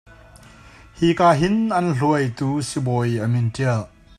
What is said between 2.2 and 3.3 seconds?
tu sibawi a